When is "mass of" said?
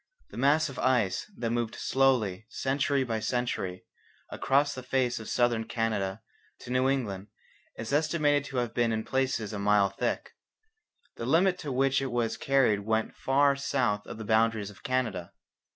0.37-0.79